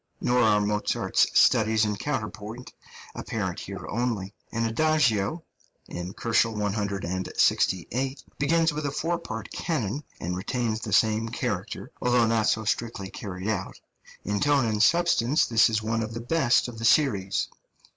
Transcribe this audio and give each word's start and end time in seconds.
Nor 0.19 0.39
are 0.41 0.59
Mozart's 0.59 1.27
studies 1.39 1.85
in 1.85 1.95
counterpoint 1.95 2.73
apparent 3.13 3.59
here 3.59 3.85
only. 3.87 4.33
An 4.51 4.65
adagio 4.65 5.43
(168 5.85 7.29
JK.) 7.37 8.23
begins 8.39 8.73
with 8.73 8.87
a 8.87 8.91
four 8.91 9.19
part 9.19 9.51
canon 9.51 10.03
and 10.19 10.35
retains 10.35 10.79
the 10.79 10.91
same 10.91 11.29
character, 11.29 11.91
although 12.01 12.25
not 12.25 12.47
so 12.49 12.65
strictly 12.65 13.11
carried 13.11 13.47
out; 13.47 13.79
in 14.25 14.39
tone 14.39 14.65
and 14.65 14.81
substance 14.81 15.45
this 15.45 15.69
is 15.69 15.83
one 15.83 16.01
of 16.01 16.15
the 16.15 16.19
best 16.19 16.67
of 16.67 16.79
the 16.79 16.85
series. 16.85 17.47